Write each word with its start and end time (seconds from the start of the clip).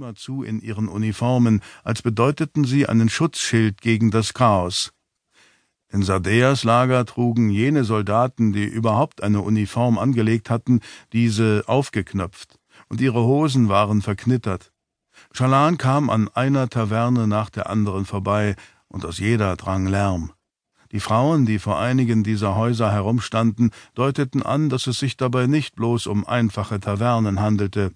immerzu 0.00 0.42
in 0.42 0.62
ihren 0.62 0.88
Uniformen, 0.88 1.60
als 1.84 2.00
bedeuteten 2.00 2.64
sie 2.64 2.86
einen 2.86 3.10
Schutzschild 3.10 3.82
gegen 3.82 4.10
das 4.10 4.32
Chaos. 4.32 4.92
In 5.92 6.02
Sardeas 6.02 6.64
Lager 6.64 7.04
trugen 7.04 7.50
jene 7.50 7.84
Soldaten, 7.84 8.54
die 8.54 8.64
überhaupt 8.64 9.22
eine 9.22 9.42
Uniform 9.42 9.98
angelegt 9.98 10.48
hatten, 10.48 10.80
diese 11.12 11.64
aufgeknöpft, 11.66 12.58
und 12.88 13.02
ihre 13.02 13.24
Hosen 13.24 13.68
waren 13.68 14.00
verknittert. 14.00 14.72
Schalan 15.32 15.76
kam 15.76 16.08
an 16.08 16.30
einer 16.32 16.70
Taverne 16.70 17.26
nach 17.26 17.50
der 17.50 17.68
anderen 17.68 18.06
vorbei, 18.06 18.56
und 18.88 19.04
aus 19.04 19.18
jeder 19.18 19.54
drang 19.56 19.86
Lärm. 19.86 20.32
Die 20.92 21.00
Frauen, 21.00 21.44
die 21.44 21.58
vor 21.58 21.78
einigen 21.78 22.24
dieser 22.24 22.56
Häuser 22.56 22.90
herumstanden, 22.90 23.70
deuteten 23.94 24.42
an, 24.42 24.70
dass 24.70 24.86
es 24.86 24.98
sich 24.98 25.18
dabei 25.18 25.46
nicht 25.46 25.76
bloß 25.76 26.06
um 26.06 26.26
einfache 26.26 26.80
Tavernen 26.80 27.38
handelte. 27.40 27.92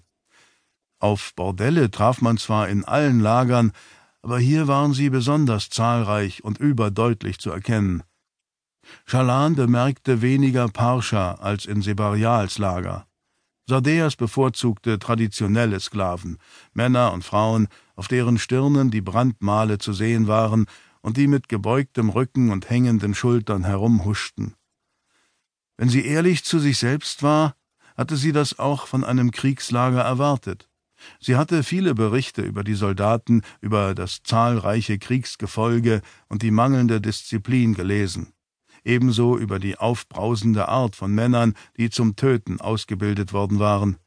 Auf 0.99 1.33
Bordelle 1.35 1.91
traf 1.91 2.21
man 2.21 2.37
zwar 2.37 2.69
in 2.69 2.85
allen 2.85 3.19
Lagern, 3.19 3.71
aber 4.21 4.39
hier 4.39 4.67
waren 4.67 4.93
sie 4.93 5.09
besonders 5.09 5.69
zahlreich 5.69 6.43
und 6.43 6.57
überdeutlich 6.57 7.39
zu 7.39 7.51
erkennen. 7.51 8.03
Schalan 9.05 9.55
bemerkte 9.55 10.21
weniger 10.21 10.67
Parscha 10.67 11.33
als 11.35 11.65
in 11.65 11.81
Sebarials 11.81 12.57
Lager. 12.57 13.07
Sardeas 13.67 14.15
bevorzugte 14.15 14.99
traditionelle 14.99 15.79
Sklaven, 15.79 16.37
Männer 16.73 17.13
und 17.13 17.23
Frauen, 17.23 17.67
auf 17.95 18.07
deren 18.07 18.37
Stirnen 18.37 18.91
die 18.91 19.01
Brandmale 19.01 19.79
zu 19.79 19.91
sehen 19.91 20.27
waren 20.27 20.67
und 21.01 21.17
die 21.17 21.27
mit 21.27 21.49
gebeugtem 21.49 22.09
Rücken 22.09 22.51
und 22.51 22.69
hängenden 22.69 23.15
Schultern 23.15 23.63
herumhuschten. 23.63 24.55
Wenn 25.77 25.89
sie 25.89 26.05
ehrlich 26.05 26.43
zu 26.43 26.59
sich 26.59 26.77
selbst 26.77 27.23
war, 27.23 27.55
hatte 27.97 28.17
sie 28.17 28.31
das 28.31 28.59
auch 28.59 28.87
von 28.87 29.03
einem 29.03 29.31
Kriegslager 29.31 30.01
erwartet. 30.01 30.69
Sie 31.19 31.35
hatte 31.35 31.63
viele 31.63 31.95
Berichte 31.95 32.41
über 32.41 32.63
die 32.63 32.75
Soldaten, 32.75 33.41
über 33.61 33.95
das 33.95 34.23
zahlreiche 34.23 34.97
Kriegsgefolge 34.97 36.01
und 36.27 36.41
die 36.41 36.51
mangelnde 36.51 37.01
Disziplin 37.01 37.73
gelesen, 37.73 38.33
ebenso 38.83 39.37
über 39.37 39.59
die 39.59 39.77
aufbrausende 39.77 40.67
Art 40.67 40.95
von 40.95 41.13
Männern, 41.13 41.53
die 41.77 41.89
zum 41.89 42.15
Töten 42.15 42.61
ausgebildet 42.61 43.33
worden 43.33 43.59
waren. 43.59 43.97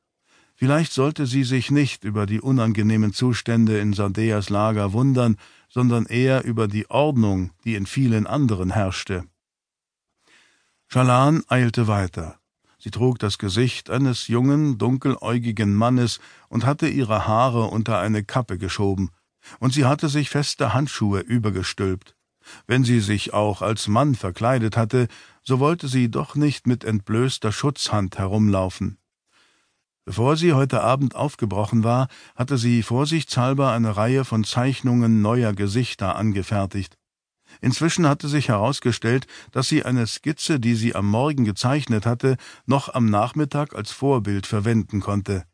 Vielleicht 0.55 0.93
sollte 0.93 1.27
sie 1.27 1.45
sich 1.45 1.71
nicht 1.71 2.03
über 2.03 2.27
die 2.27 2.41
unangenehmen 2.41 3.13
Zustände 3.13 3.79
in 3.79 3.93
Sardeas 3.93 4.51
Lager 4.51 4.93
wundern, 4.93 5.37
sondern 5.69 6.07
eher 6.07 6.45
über 6.45 6.67
die 6.67 6.91
Ordnung, 6.91 7.53
die 7.65 7.77
in 7.77 7.87
vielen 7.87 8.27
anderen 8.27 8.73
herrschte. 8.73 9.25
Schalan 10.89 11.45
eilte 11.47 11.87
weiter. 11.87 12.41
Sie 12.89 12.93
trug 12.93 13.19
das 13.19 13.37
Gesicht 13.37 13.91
eines 13.91 14.29
jungen, 14.29 14.79
dunkeläugigen 14.79 15.75
Mannes 15.75 16.21
und 16.49 16.65
hatte 16.65 16.89
ihre 16.89 17.27
Haare 17.27 17.65
unter 17.65 17.99
eine 17.99 18.25
Kappe 18.25 18.57
geschoben, 18.57 19.11
und 19.59 19.75
sie 19.75 19.85
hatte 19.85 20.09
sich 20.09 20.31
feste 20.31 20.73
Handschuhe 20.73 21.21
übergestülpt. 21.21 22.17
Wenn 22.67 22.85
sie 22.85 23.01
sich 23.01 23.35
auch 23.35 23.61
als 23.61 23.89
Mann 23.89 24.15
verkleidet 24.15 24.79
hatte, 24.79 25.09
so 25.43 25.61
wollte 25.61 25.87
sie 25.87 26.11
doch 26.11 26.35
nicht 26.35 26.67
mit 26.67 26.83
entblößter 26.83 27.53
Schutzhand 27.53 28.17
herumlaufen. 28.17 28.97
Bevor 30.07 30.39
sie 30.39 30.55
heute 30.55 30.81
Abend 30.81 31.15
aufgebrochen 31.15 31.85
war, 31.85 32.09
hatte 32.37 32.57
sie 32.57 32.83
vorsichtshalber 32.83 33.71
eine 33.71 33.99
Reihe 33.99 34.25
von 34.25 34.45
Zeichnungen 34.45 35.21
neuer 35.21 35.53
Gesichter 35.53 36.17
angefertigt. 36.17 36.98
Inzwischen 37.61 38.07
hatte 38.07 38.29
sich 38.29 38.49
herausgestellt, 38.49 39.27
dass 39.53 39.69
sie 39.69 39.85
eine 39.85 40.07
Skizze, 40.07 40.61
die 40.61 40.75
sie 40.75 40.95
am 40.95 41.07
Morgen 41.07 41.45
gezeichnet 41.45 42.07
hatte, 42.07 42.37
noch 42.67 42.93
am 42.95 43.07
Nachmittag 43.07 43.75
als 43.75 43.91
Vorbild 43.91 44.47
verwenden 44.47 45.01
konnte. 45.01 45.45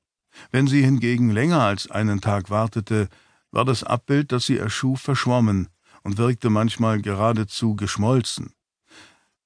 Wenn 0.50 0.66
sie 0.66 0.82
hingegen 0.82 1.30
länger 1.30 1.60
als 1.60 1.90
einen 1.90 2.20
Tag 2.20 2.50
wartete, 2.50 3.08
war 3.50 3.64
das 3.64 3.84
Abbild, 3.84 4.32
das 4.32 4.46
sie 4.46 4.58
erschuf, 4.58 5.00
verschwommen 5.00 5.68
und 6.02 6.18
wirkte 6.18 6.50
manchmal 6.50 7.00
geradezu 7.00 7.76
geschmolzen. 7.76 8.52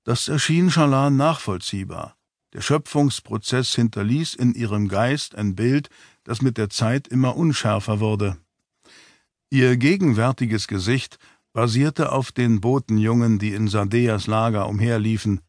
Das 0.05 0.29
erschien 0.29 0.71
Schalan 0.71 1.17
nachvollziehbar. 1.17 2.17
Der 2.55 2.63
Schöpfungsprozess 2.63 3.75
hinterließ 3.75 4.35
in 4.35 4.55
ihrem 4.55 4.89
Geist 4.89 5.35
ein 5.35 5.55
Bild, 5.55 5.91
das 6.25 6.41
mit 6.41 6.57
der 6.57 6.71
Zeit 6.71 7.07
immer 7.07 7.37
unschärfer 7.37 8.01
wurde. 8.01 8.39
Ihr 9.51 9.77
gegenwärtiges 9.77 10.67
Gesicht 10.67 11.19
basierte 11.53 12.13
auf 12.13 12.33
den 12.33 12.61
Botenjungen, 12.61 13.39
die 13.39 13.55
in 13.55 13.69
Sardeas 13.69 14.27
Lager 14.27 14.69
umherliefen. 14.69 15.41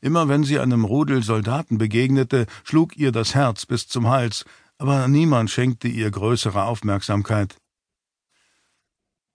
Immer 0.00 0.28
wenn 0.28 0.44
sie 0.44 0.58
einem 0.58 0.84
Rudel 0.84 1.22
Soldaten 1.22 1.78
begegnete, 1.78 2.46
schlug 2.64 2.96
ihr 2.96 3.12
das 3.12 3.34
Herz 3.34 3.66
bis 3.66 3.88
zum 3.88 4.08
Hals, 4.08 4.44
aber 4.78 5.08
niemand 5.08 5.50
schenkte 5.50 5.88
ihr 5.88 6.10
größere 6.10 6.64
Aufmerksamkeit. 6.64 7.56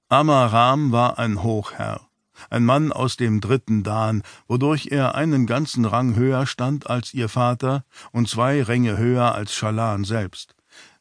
Amaram 0.10 0.92
war 0.92 1.18
ein 1.18 1.44
Hochherr, 1.44 2.02
ein 2.50 2.66
Mann 2.66 2.92
aus 2.92 3.18
dem 3.18 3.42
dritten 3.42 3.84
Dan, 3.84 4.22
wodurch 4.48 4.88
er 4.92 5.16
einen 5.16 5.48
ganzen 5.48 5.86
Rang 5.86 6.16
höher 6.16 6.46
stand 6.46 6.90
als 6.90 7.14
ihr 7.14 7.30
Vater 7.30 7.84
und 8.12 8.30
zwei 8.30 8.62
Ränge 8.62 8.98
höher 8.98 9.34
als 9.34 9.54
Schalan 9.54 10.04
selbst. 10.04 10.56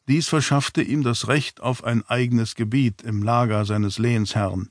Dies 0.07 0.27
verschaffte 0.27 0.81
ihm 0.81 1.03
das 1.03 1.27
Recht 1.27 1.61
auf 1.61 1.83
ein 1.83 2.03
eigenes 2.07 2.55
Gebiet 2.55 3.03
im 3.03 3.23
Lager 3.23 3.65
seines 3.65 3.99
Lehnsherrn. 3.99 4.69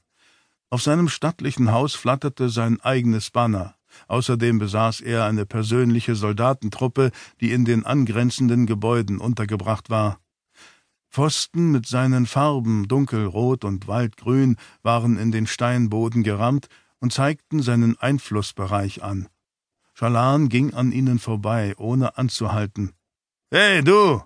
Auf 0.72 0.80
seinem 0.80 1.10
stattlichen 1.10 1.70
Haus 1.70 1.94
flatterte 1.94 2.48
sein 2.48 2.80
eigenes 2.80 3.30
Banner. 3.30 3.74
Außerdem 4.08 4.58
besaß 4.58 5.02
er 5.02 5.26
eine 5.26 5.44
persönliche 5.44 6.14
Soldatentruppe, 6.14 7.10
die 7.42 7.52
in 7.52 7.66
den 7.66 7.84
angrenzenden 7.84 8.64
Gebäuden 8.64 9.18
untergebracht 9.18 9.90
war. 9.90 10.18
Pfosten 11.10 11.72
mit 11.72 11.86
seinen 11.86 12.24
Farben 12.24 12.88
dunkelrot 12.88 13.66
und 13.66 13.86
waldgrün 13.86 14.56
waren 14.82 15.18
in 15.18 15.30
den 15.30 15.46
Steinboden 15.46 16.22
gerammt 16.22 16.68
und 17.00 17.12
zeigten 17.12 17.60
seinen 17.60 17.98
Einflussbereich 17.98 19.02
an. 19.02 19.28
Schalan 19.92 20.48
ging 20.48 20.72
an 20.72 20.90
ihnen 20.90 21.18
vorbei, 21.18 21.74
ohne 21.76 22.16
anzuhalten. 22.16 22.92
Hey, 23.50 23.84
du! 23.84 24.22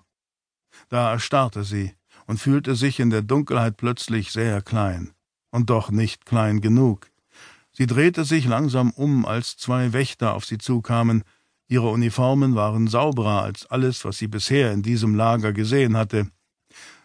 Da 0.87 1.11
erstarrte 1.11 1.65
sie 1.65 1.93
und 2.25 2.39
fühlte 2.39 2.75
sich 2.75 3.01
in 3.01 3.09
der 3.09 3.21
Dunkelheit 3.21 3.75
plötzlich 3.75 4.31
sehr 4.31 4.61
klein 4.61 5.11
und 5.57 5.69
doch 5.71 5.89
nicht 5.89 6.25
klein 6.25 6.61
genug. 6.61 7.09
Sie 7.73 7.87
drehte 7.87 8.23
sich 8.25 8.45
langsam 8.45 8.91
um, 8.91 9.25
als 9.25 9.57
zwei 9.57 9.91
Wächter 9.91 10.35
auf 10.35 10.45
sie 10.45 10.59
zukamen. 10.59 11.23
Ihre 11.67 11.89
Uniformen 11.89 12.55
waren 12.55 12.87
sauberer 12.87 13.41
als 13.41 13.65
alles, 13.65 14.05
was 14.05 14.17
sie 14.19 14.27
bisher 14.27 14.71
in 14.71 14.83
diesem 14.83 15.15
Lager 15.15 15.53
gesehen 15.53 15.97
hatte. 15.97 16.29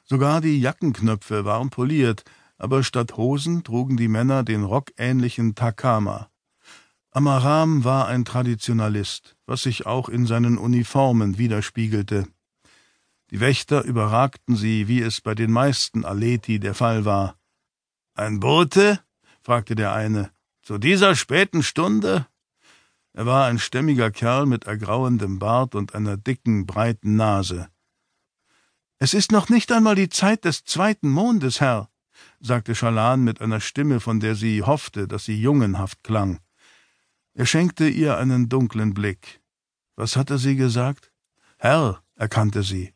Sogar 0.05 0.41
die 0.41 0.61
Jackenknöpfe 0.61 1.45
waren 1.47 1.71
poliert, 1.71 2.25
aber 2.59 2.85
statt 2.85 3.17
Hosen 3.17 3.65
trugen 3.65 3.97
die 3.97 4.09
Männer 4.09 4.45
den 4.45 4.65
rockähnlichen 4.65 5.55
Takama. 5.55 6.29
Amaram 7.11 7.85
war 7.85 8.07
ein 8.07 8.25
Traditionalist, 8.25 9.35
was 9.47 9.63
sich 9.63 9.87
auch 9.87 10.09
in 10.11 10.27
seinen 10.27 10.59
Uniformen 10.59 11.39
widerspiegelte. 11.39 12.27
Die 13.31 13.41
Wächter 13.41 13.83
überragten 13.85 14.57
sie, 14.57 14.89
wie 14.89 15.01
es 15.01 15.23
bei 15.23 15.35
den 15.35 15.51
meisten 15.51 16.05
Aleti 16.05 16.61
der 16.61 16.75
Fall 16.75 17.07
war. 17.07 17.37
Ein 18.15 18.41
Bote? 18.41 19.01
fragte 19.41 19.75
der 19.75 19.93
eine. 19.93 20.31
Zu 20.63 20.79
dieser 20.79 21.17
späten 21.17 21.63
Stunde? 21.63 22.27
Er 23.15 23.27
war 23.27 23.47
ein 23.47 23.59
stämmiger 23.59 24.11
Kerl 24.11 24.47
mit 24.47 24.65
ergrauendem 24.65 25.39
Bart 25.39 25.75
und 25.75 25.95
einer 25.95 26.17
dicken, 26.17 26.67
breiten 26.67 27.17
Nase. 27.17 27.69
Es 28.99 29.15
ist 29.15 29.33
noch 29.33 29.49
nicht 29.49 29.73
einmal 29.73 29.97
die 29.97 30.09
Zeit 30.09 30.45
des 30.45 30.65
zweiten 30.65 31.11
Mondes, 31.11 31.61
Herr, 31.61 31.91
sagte 32.41 32.75
Schalan 32.75 33.25
mit 33.25 33.41
einer 33.41 33.61
Stimme, 33.61 33.99
von 33.99 34.21
der 34.21 34.35
sie 34.35 34.63
hoffte, 34.63 35.09
dass 35.09 35.25
sie 35.25 35.41
jungenhaft 35.41 36.05
klang. 36.05 36.39
Er 37.35 37.47
schenkte 37.47 37.89
ihr 37.89 38.19
einen 38.19 38.49
dunklen 38.49 38.95
Blick. 38.95 39.41
Was 39.97 40.17
hatte 40.17 40.39
sie 40.39 40.57
gesagt? 40.57 41.13
Herr, 41.59 42.03
erkannte 42.15 42.63
sie. 42.63 42.95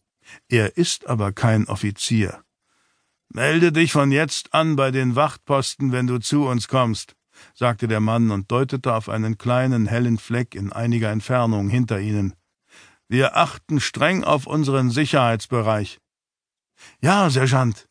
Er 0.48 0.76
ist 0.76 1.06
aber 1.06 1.32
kein 1.32 1.66
Offizier. 1.66 2.44
Melde 3.28 3.72
dich 3.72 3.92
von 3.92 4.12
jetzt 4.12 4.54
an 4.54 4.76
bei 4.76 4.90
den 4.90 5.16
Wachtposten, 5.16 5.92
wenn 5.92 6.06
du 6.06 6.18
zu 6.18 6.46
uns 6.46 6.68
kommst, 6.68 7.16
sagte 7.54 7.88
der 7.88 8.00
Mann 8.00 8.30
und 8.30 8.50
deutete 8.50 8.94
auf 8.94 9.08
einen 9.08 9.36
kleinen 9.36 9.86
hellen 9.86 10.18
Fleck 10.18 10.54
in 10.54 10.72
einiger 10.72 11.10
Entfernung 11.10 11.68
hinter 11.68 12.00
ihnen. 12.00 12.34
Wir 13.08 13.36
achten 13.36 13.80
streng 13.80 14.24
auf 14.24 14.46
unseren 14.46 14.90
Sicherheitsbereich. 14.90 15.98
Ja, 17.00 17.30
Sergeant. 17.30 17.88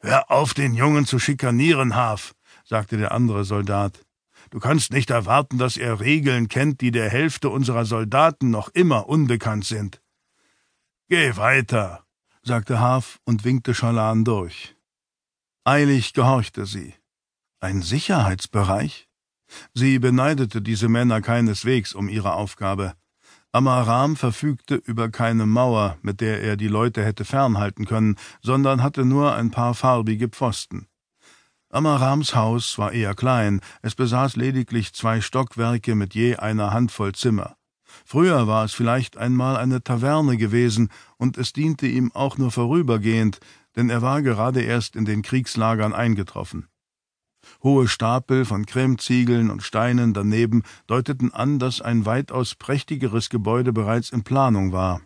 Hör 0.00 0.30
auf, 0.30 0.54
den 0.54 0.74
Jungen 0.74 1.06
zu 1.06 1.18
schikanieren, 1.18 1.94
Haf, 1.94 2.34
sagte 2.64 2.96
der 2.96 3.12
andere 3.12 3.44
Soldat. 3.44 4.04
Du 4.50 4.58
kannst 4.58 4.92
nicht 4.92 5.10
erwarten, 5.10 5.58
dass 5.58 5.76
er 5.76 6.00
Regeln 6.00 6.48
kennt, 6.48 6.80
die 6.80 6.90
der 6.90 7.08
Hälfte 7.08 7.48
unserer 7.48 7.84
Soldaten 7.84 8.50
noch 8.50 8.68
immer 8.68 9.08
unbekannt 9.08 9.64
sind. 9.64 10.02
Geh 11.08 11.36
weiter, 11.36 12.04
sagte 12.42 12.80
Haf 12.80 13.20
und 13.24 13.44
winkte 13.44 13.74
Schalan 13.74 14.24
durch. 14.24 14.74
Eilig 15.64 16.12
gehorchte 16.12 16.66
sie. 16.66 16.94
Ein 17.60 17.82
Sicherheitsbereich? 17.82 19.08
Sie 19.74 19.98
beneidete 19.98 20.60
diese 20.60 20.88
Männer 20.88 21.20
keineswegs 21.20 21.94
um 21.94 22.08
ihre 22.08 22.34
Aufgabe. 22.34 22.94
Amaram 23.52 24.16
verfügte 24.16 24.76
über 24.76 25.10
keine 25.10 25.46
Mauer, 25.46 25.98
mit 26.02 26.20
der 26.20 26.42
er 26.42 26.56
die 26.56 26.68
Leute 26.68 27.04
hätte 27.04 27.24
fernhalten 27.24 27.84
können, 27.84 28.16
sondern 28.40 28.82
hatte 28.82 29.04
nur 29.04 29.34
ein 29.34 29.50
paar 29.50 29.74
farbige 29.74 30.28
Pfosten. 30.28 30.88
Amarams 31.68 32.34
Haus 32.34 32.76
war 32.78 32.92
eher 32.92 33.14
klein, 33.14 33.60
es 33.82 33.94
besaß 33.94 34.36
lediglich 34.36 34.94
zwei 34.94 35.20
Stockwerke 35.20 35.94
mit 35.94 36.14
je 36.14 36.36
einer 36.36 36.72
Handvoll 36.72 37.12
Zimmer. 37.14 37.56
Früher 38.04 38.46
war 38.46 38.64
es 38.64 38.72
vielleicht 38.72 39.16
einmal 39.16 39.56
eine 39.56 39.82
Taverne 39.82 40.36
gewesen, 40.36 40.90
und 41.16 41.38
es 41.38 41.52
diente 41.52 41.86
ihm 41.86 42.12
auch 42.12 42.38
nur 42.38 42.50
vorübergehend, 42.50 43.40
denn 43.76 43.90
er 43.90 44.02
war 44.02 44.22
gerade 44.22 44.62
erst 44.62 44.96
in 44.96 45.04
den 45.04 45.22
Kriegslagern 45.22 45.92
eingetroffen. 45.92 46.68
Hohe 47.62 47.88
Stapel 47.88 48.44
von 48.44 48.66
Cremeziegeln 48.66 49.50
und 49.50 49.62
Steinen 49.62 50.14
daneben 50.14 50.62
deuteten 50.86 51.32
an, 51.32 51.58
dass 51.58 51.80
ein 51.80 52.06
weitaus 52.06 52.54
prächtigeres 52.54 53.30
Gebäude 53.30 53.72
bereits 53.72 54.10
in 54.10 54.22
Planung 54.22 54.72
war. 54.72 55.00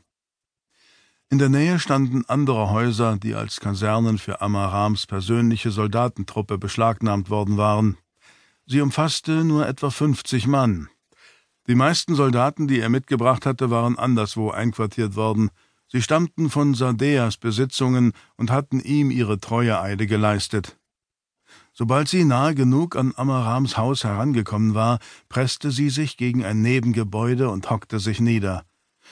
In 1.29 1.39
der 1.39 1.49
Nähe 1.49 1.79
standen 1.79 2.25
andere 2.29 2.71
Häuser, 2.71 3.17
die 3.17 3.35
als 3.35 3.59
Kasernen 3.61 4.19
für 4.19 4.43
Amarams 4.43 5.07
persönliche 5.07 5.71
Soldatentruppe 5.71 6.57
beschlagnahmt 6.57 7.31
worden 7.31 7.57
waren. 7.57 7.97
Sie 8.67 8.81
umfasste 8.81 9.45
nur 9.45 9.67
etwa 9.67 9.91
fünfzig 9.91 10.47
Mann. 10.47 10.89
Die 11.69 11.75
meisten 11.75 12.15
Soldaten, 12.15 12.69
die 12.69 12.81
er 12.81 12.89
mitgebracht 12.89 13.45
hatte, 13.45 13.71
waren 13.71 13.99
anderswo 13.99 14.51
einquartiert 14.51 15.17
worden. 15.17 15.51
Sie 15.89 16.01
stammten 16.01 16.49
von 16.49 16.75
Sardeas 16.75 17.37
Besitzungen 17.37 18.13
und 18.37 18.51
hatten 18.51 18.81
ihm 18.81 19.11
ihre 19.11 19.41
Treueeide 19.41 20.07
geleistet. 20.07 20.79
Sobald 21.73 22.09
sie 22.09 22.25
nahe 22.25 22.55
genug 22.55 22.97
an 22.97 23.13
Amarams 23.17 23.77
Haus 23.77 24.05
herangekommen 24.05 24.75
war, 24.75 24.99
presste 25.29 25.71
sie 25.71 25.91
sich 25.91 26.17
gegen 26.17 26.45
ein 26.45 26.63
Nebengebäude 26.63 27.51
und 27.51 27.69
hockte 27.69 27.99
sich 27.99 28.21
nieder. 28.21 28.65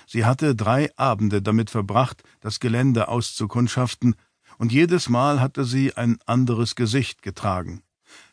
Sie 0.06 0.25
hatte 0.25 0.55
drei 0.55 0.91
Abende 0.97 1.43
damit 1.43 1.71
verbracht, 1.71 2.23
das 2.41 2.61
Gelände 2.61 3.09
auszukundschaften, 3.09 4.15
und 4.59 4.73
jedes 4.73 5.09
Mal 5.09 5.41
hatte 5.41 5.65
sie 5.65 5.95
ein 5.95 6.19
anderes 6.27 6.75
Gesicht 6.77 7.23
getragen. 7.23 7.83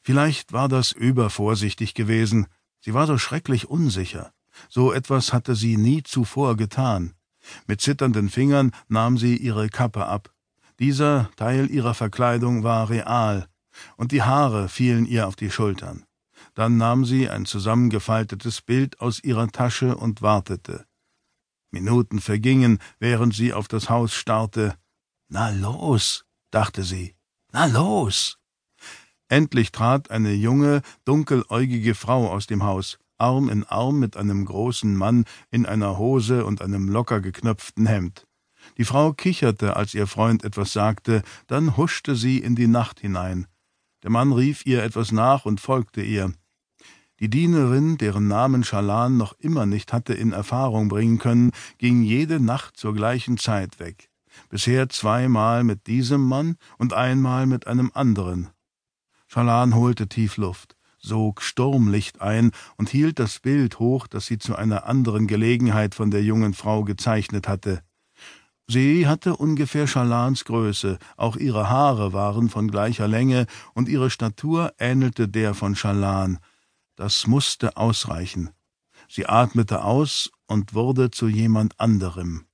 Vielleicht 0.02 0.54
war 0.54 0.70
das 0.70 0.92
übervorsichtig 0.92 1.94
gewesen, 1.94 2.48
sie 2.82 2.94
war 2.94 3.08
so 3.08 3.18
schrecklich 3.18 3.70
unsicher. 3.70 4.34
So 4.70 4.92
etwas 4.92 5.32
hatte 5.32 5.56
sie 5.56 5.78
nie 5.78 6.04
zuvor 6.04 6.58
getan. 6.58 7.14
Mit 7.68 7.82
zitternden 7.82 8.30
Fingern 8.30 8.72
nahm 8.88 9.18
sie 9.18 9.38
ihre 9.38 9.70
Kappe 9.70 10.06
ab. 10.06 10.34
Dieser 10.80 11.30
Teil 11.36 11.70
ihrer 11.70 11.94
Verkleidung 11.94 12.64
war 12.64 12.90
real, 12.90 13.48
und 13.98 14.12
die 14.12 14.24
Haare 14.24 14.68
fielen 14.68 15.06
ihr 15.06 15.28
auf 15.28 15.36
die 15.36 15.52
Schultern. 15.52 16.06
Dann 16.54 16.78
nahm 16.78 17.06
sie 17.06 17.30
ein 17.30 17.46
zusammengefaltetes 17.46 18.62
Bild 18.62 19.00
aus 19.00 19.24
ihrer 19.24 19.48
Tasche 19.48 19.96
und 19.96 20.22
wartete. 20.22 20.86
Minuten 21.70 22.20
vergingen, 22.20 22.80
während 23.00 23.34
sie 23.34 23.54
auf 23.54 23.68
das 23.68 23.90
Haus 23.90 24.14
starrte. 24.14 24.76
Na 25.30 25.50
los, 25.52 26.26
dachte 26.50 26.84
sie, 26.84 27.16
na 27.54 27.66
los. 27.66 28.41
Endlich 29.32 29.72
trat 29.72 30.12
eine 30.12 30.34
junge, 30.34 30.82
dunkeläugige 31.06 31.96
Frau 31.96 32.30
aus 32.30 32.48
dem 32.48 32.64
Haus, 32.64 33.00
Arm 33.18 33.48
in 33.48 33.64
Arm 33.64 33.98
mit 33.98 34.18
einem 34.18 34.44
großen 34.44 34.94
Mann 34.94 35.24
in 35.52 35.66
einer 35.66 35.98
Hose 35.98 36.44
und 36.46 36.62
einem 36.62 36.90
locker 36.90 37.22
geknöpften 37.22 37.86
Hemd. 37.86 38.28
Die 38.78 38.84
Frau 38.84 39.14
kicherte, 39.14 39.78
als 39.78 39.94
ihr 39.94 40.06
Freund 40.06 40.44
etwas 40.44 40.74
sagte, 40.74 41.22
dann 41.48 41.78
huschte 41.78 42.18
sie 42.18 42.40
in 42.40 42.58
die 42.58 42.68
Nacht 42.68 43.00
hinein. 43.00 43.48
Der 44.04 44.10
Mann 44.10 44.34
rief 44.34 44.66
ihr 44.66 44.84
etwas 44.84 45.14
nach 45.14 45.46
und 45.46 45.62
folgte 45.62 46.02
ihr. 46.02 46.34
Die 47.22 47.30
Dienerin, 47.30 47.98
deren 47.98 48.28
Namen 48.28 48.66
Schalan 48.66 49.16
noch 49.16 49.32
immer 49.40 49.66
nicht 49.66 49.94
hatte 49.94 50.14
in 50.14 50.34
Erfahrung 50.34 50.90
bringen 50.90 51.20
können, 51.20 51.52
ging 51.78 52.04
jede 52.04 52.42
Nacht 52.42 52.76
zur 52.76 52.94
gleichen 52.94 53.38
Zeit 53.38 53.80
weg. 53.80 54.10
Bisher 54.50 54.90
zweimal 54.90 55.64
mit 55.64 55.88
diesem 55.88 56.28
Mann 56.28 56.58
und 56.78 56.92
einmal 56.92 57.46
mit 57.46 57.66
einem 57.66 57.92
anderen. 57.94 58.50
Schalan 59.34 59.76
holte 59.76 60.10
tief 60.10 60.36
Luft, 60.36 60.76
sog 61.00 61.42
Sturmlicht 61.42 62.20
ein 62.20 62.52
und 62.76 62.90
hielt 62.90 63.18
das 63.18 63.40
Bild 63.40 63.80
hoch, 63.80 64.08
das 64.08 64.26
sie 64.26 64.38
zu 64.38 64.58
einer 64.58 64.88
anderen 64.88 65.26
Gelegenheit 65.26 65.96
von 65.96 66.12
der 66.12 66.22
jungen 66.22 66.54
Frau 66.54 66.84
gezeichnet 66.84 67.48
hatte. 67.48 67.82
Sie 68.68 69.08
hatte 69.08 69.38
ungefähr 69.38 69.88
Schalans 69.88 70.44
Größe, 70.44 71.00
auch 71.16 71.38
ihre 71.38 71.70
Haare 71.70 72.12
waren 72.12 72.50
von 72.50 72.70
gleicher 72.70 73.08
Länge 73.08 73.46
und 73.74 73.88
ihre 73.88 74.10
Statur 74.10 74.74
ähnelte 74.78 75.30
der 75.30 75.54
von 75.54 75.78
Schalan. 75.78 76.38
Das 76.98 77.26
musste 77.26 77.78
ausreichen. 77.78 78.50
Sie 79.08 79.28
atmete 79.28 79.86
aus 79.86 80.30
und 80.46 80.74
wurde 80.74 81.10
zu 81.10 81.30
jemand 81.30 81.80
anderem. 81.80 82.48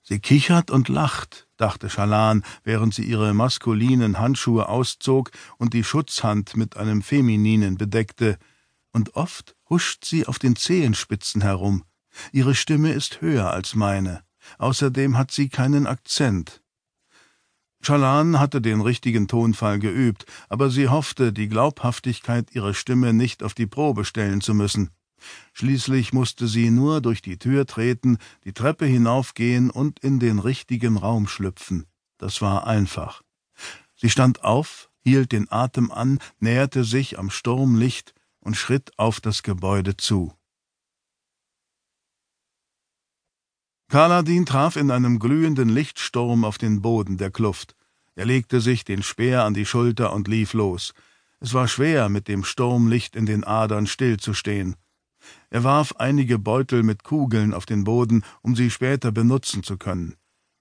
Sie 0.00 0.20
kichert 0.20 0.70
und 0.70 0.88
lacht, 0.88 1.43
dachte 1.56 1.90
Schalan, 1.90 2.42
während 2.62 2.94
sie 2.94 3.04
ihre 3.04 3.34
maskulinen 3.34 4.18
Handschuhe 4.18 4.68
auszog 4.68 5.30
und 5.58 5.74
die 5.74 5.84
Schutzhand 5.84 6.56
mit 6.56 6.76
einem 6.76 7.02
femininen 7.02 7.76
bedeckte, 7.76 8.38
und 8.92 9.16
oft 9.16 9.56
huscht 9.68 10.04
sie 10.04 10.26
auf 10.26 10.38
den 10.38 10.56
Zehenspitzen 10.56 11.42
herum. 11.42 11.84
Ihre 12.32 12.54
Stimme 12.54 12.92
ist 12.92 13.20
höher 13.20 13.50
als 13.50 13.74
meine. 13.74 14.22
Außerdem 14.58 15.18
hat 15.18 15.32
sie 15.32 15.48
keinen 15.48 15.86
Akzent. 15.86 16.62
Chalan 17.82 18.40
hatte 18.40 18.62
den 18.62 18.80
richtigen 18.80 19.28
Tonfall 19.28 19.78
geübt, 19.78 20.24
aber 20.48 20.70
sie 20.70 20.88
hoffte, 20.88 21.32
die 21.32 21.48
Glaubhaftigkeit 21.48 22.54
ihrer 22.54 22.72
Stimme 22.72 23.12
nicht 23.12 23.42
auf 23.42 23.52
die 23.52 23.66
Probe 23.66 24.04
stellen 24.04 24.40
zu 24.40 24.54
müssen. 24.54 24.90
Schließlich 25.52 26.12
musste 26.12 26.48
sie 26.48 26.70
nur 26.70 27.00
durch 27.00 27.22
die 27.22 27.38
Tür 27.38 27.66
treten, 27.66 28.18
die 28.44 28.52
Treppe 28.52 28.86
hinaufgehen 28.86 29.70
und 29.70 30.00
in 30.00 30.18
den 30.20 30.38
richtigen 30.38 30.96
Raum 30.96 31.28
schlüpfen. 31.28 31.86
Das 32.18 32.42
war 32.42 32.66
einfach. 32.66 33.22
Sie 33.96 34.10
stand 34.10 34.42
auf, 34.44 34.90
hielt 35.00 35.32
den 35.32 35.50
Atem 35.50 35.90
an, 35.90 36.18
näherte 36.40 36.84
sich 36.84 37.18
am 37.18 37.30
Sturmlicht 37.30 38.14
und 38.40 38.56
schritt 38.56 38.92
auf 38.98 39.20
das 39.20 39.42
Gebäude 39.42 39.96
zu. 39.96 40.32
Kaladin 43.88 44.44
traf 44.46 44.76
in 44.76 44.90
einem 44.90 45.18
glühenden 45.18 45.68
Lichtsturm 45.68 46.44
auf 46.44 46.58
den 46.58 46.82
Boden 46.82 47.16
der 47.16 47.30
Kluft. 47.30 47.76
Er 48.16 48.26
legte 48.26 48.60
sich 48.60 48.84
den 48.84 49.02
Speer 49.02 49.44
an 49.44 49.54
die 49.54 49.66
Schulter 49.66 50.12
und 50.12 50.26
lief 50.26 50.52
los. 50.52 50.94
Es 51.40 51.52
war 51.52 51.68
schwer, 51.68 52.08
mit 52.08 52.26
dem 52.26 52.44
Sturmlicht 52.44 53.16
in 53.16 53.26
den 53.26 53.44
Adern 53.44 53.86
stillzustehen. 53.86 54.76
Er 55.50 55.64
warf 55.64 55.94
einige 55.98 56.38
Beutel 56.38 56.82
mit 56.82 57.04
Kugeln 57.04 57.54
auf 57.54 57.66
den 57.66 57.84
Boden, 57.84 58.24
um 58.42 58.56
sie 58.56 58.70
später 58.70 59.12
benutzen 59.12 59.62
zu 59.62 59.76
können. 59.76 60.14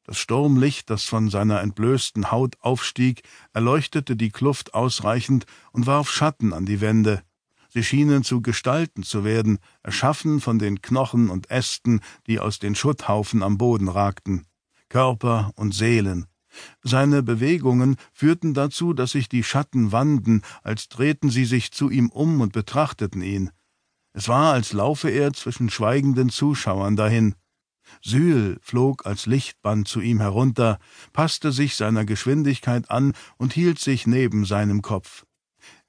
Das 0.06 0.18
Sturmlicht, 0.18 0.90
das 0.90 1.06
von 1.06 1.30
seiner 1.30 1.62
entblößten 1.62 2.32
Haut 2.32 2.58
aufstieg, 2.60 3.24
erleuchtete 3.54 4.16
die 4.16 4.32
Kluft 4.32 4.74
ausreichend 4.74 5.46
und 5.72 5.88
warf 5.88 6.10
Schatten 6.10 6.54
an 6.54 6.66
die 6.66 6.82
Wände. 6.82 7.24
Sie 7.70 7.84
schienen 7.84 8.24
zu 8.24 8.42
Gestalten 8.42 9.04
zu 9.04 9.24
werden, 9.24 9.60
erschaffen 9.82 10.42
von 10.42 10.60
den 10.60 10.82
Knochen 10.82 11.30
und 11.30 11.50
Ästen, 11.50 12.02
die 12.28 12.40
aus 12.40 12.60
den 12.60 12.76
Schutthaufen 12.76 13.42
am 13.42 13.58
Boden 13.58 13.88
ragten. 13.88 14.46
Körper 14.90 15.52
und 15.56 15.74
Seelen. 15.74 16.28
Seine 16.84 17.24
Bewegungen 17.24 17.96
führten 18.12 18.54
dazu, 18.54 18.94
dass 18.94 19.12
sich 19.12 19.28
die 19.28 19.44
Schatten 19.44 19.92
wanden, 19.92 20.44
als 20.62 20.88
drehten 20.90 21.32
sie 21.32 21.46
sich 21.46 21.72
zu 21.72 21.90
ihm 21.90 22.10
um 22.10 22.42
und 22.42 22.54
betrachteten 22.54 23.22
ihn. 23.24 23.50
Es 24.14 24.28
war, 24.28 24.54
als 24.54 24.74
laufe 24.74 25.10
er 25.10 25.34
zwischen 25.34 25.70
schweigenden 25.70 26.30
Zuschauern 26.30 26.96
dahin. 26.96 27.36
Syl 28.02 28.60
flog 28.62 29.06
als 29.06 29.26
Lichtband 29.26 29.88
zu 29.88 30.02
ihm 30.02 30.20
herunter, 30.20 30.80
passte 31.12 31.52
sich 31.52 31.76
seiner 31.76 32.06
Geschwindigkeit 32.06 32.90
an 32.90 33.14
und 33.38 33.54
hielt 33.54 33.80
sich 33.80 34.08
neben 34.08 34.46
seinem 34.46 34.82
Kopf. 34.82 35.26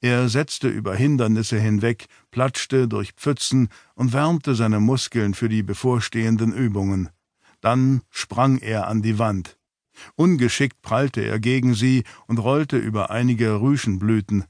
Er 0.00 0.28
setzte 0.28 0.68
über 0.68 0.94
Hindernisse 0.94 1.58
hinweg, 1.58 2.06
platschte 2.30 2.88
durch 2.88 3.12
Pfützen 3.12 3.68
und 3.94 4.12
wärmte 4.12 4.54
seine 4.54 4.80
Muskeln 4.80 5.34
für 5.34 5.48
die 5.48 5.62
bevorstehenden 5.62 6.52
Übungen. 6.52 7.10
Dann 7.60 8.02
sprang 8.10 8.58
er 8.58 8.86
an 8.88 9.02
die 9.02 9.18
Wand. 9.18 9.58
Ungeschickt 10.16 10.82
prallte 10.82 11.22
er 11.22 11.38
gegen 11.40 11.74
sie 11.74 12.04
und 12.26 12.38
rollte 12.38 12.76
über 12.76 13.10
einige 13.10 13.60
Rüschenblüten. 13.60 14.44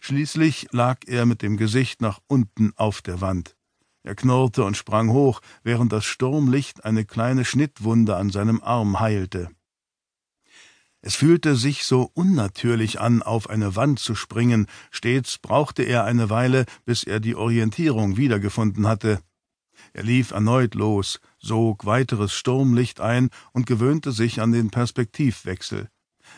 Schließlich 0.00 0.68
lag 0.72 1.00
er 1.06 1.26
mit 1.26 1.42
dem 1.42 1.56
Gesicht 1.56 2.00
nach 2.00 2.20
unten 2.26 2.72
auf 2.76 3.02
der 3.02 3.20
Wand. 3.20 3.56
Er 4.04 4.14
knurrte 4.14 4.64
und 4.64 4.76
sprang 4.76 5.10
hoch, 5.10 5.40
während 5.62 5.92
das 5.92 6.04
Sturmlicht 6.04 6.84
eine 6.84 7.04
kleine 7.04 7.44
Schnittwunde 7.44 8.16
an 8.16 8.30
seinem 8.30 8.60
Arm 8.62 8.98
heilte. 8.98 9.50
Es 11.04 11.16
fühlte 11.16 11.56
sich 11.56 11.84
so 11.84 12.10
unnatürlich 12.14 13.00
an, 13.00 13.22
auf 13.22 13.50
eine 13.50 13.74
Wand 13.74 13.98
zu 13.98 14.14
springen, 14.14 14.66
stets 14.92 15.38
brauchte 15.38 15.82
er 15.82 16.04
eine 16.04 16.30
Weile, 16.30 16.64
bis 16.84 17.02
er 17.02 17.18
die 17.18 17.34
Orientierung 17.34 18.16
wiedergefunden 18.16 18.86
hatte. 18.86 19.20
Er 19.92 20.04
lief 20.04 20.30
erneut 20.30 20.74
los, 20.74 21.20
sog 21.38 21.86
weiteres 21.86 22.32
Sturmlicht 22.32 23.00
ein 23.00 23.30
und 23.52 23.66
gewöhnte 23.66 24.12
sich 24.12 24.40
an 24.40 24.52
den 24.52 24.70
Perspektivwechsel. 24.70 25.88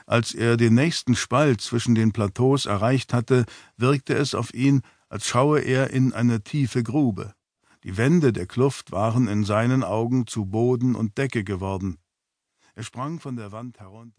Als 0.06 0.34
er 0.34 0.56
den 0.56 0.74
nächsten 0.74 1.16
Spalt 1.16 1.60
zwischen 1.60 1.94
den 1.94 2.12
Plateaus 2.12 2.66
erreicht 2.66 3.14
hatte, 3.14 3.46
wirkte 3.76 4.14
es 4.14 4.34
auf 4.34 4.52
ihn, 4.52 4.82
als 5.08 5.26
schaue 5.26 5.60
er 5.60 5.90
in 5.90 6.12
eine 6.12 6.42
tiefe 6.42 6.82
Grube. 6.82 7.34
Die 7.84 7.96
Wände 7.96 8.32
der 8.32 8.46
Kluft 8.46 8.92
waren 8.92 9.28
in 9.28 9.44
seinen 9.44 9.82
Augen 9.82 10.26
zu 10.26 10.46
Boden 10.46 10.94
und 10.94 11.16
Decke 11.16 11.44
geworden. 11.44 11.98
Er 12.74 12.82
sprang 12.82 13.20
von 13.20 13.36
der 13.36 13.52
Wand 13.52 13.78
herunter 13.80 14.12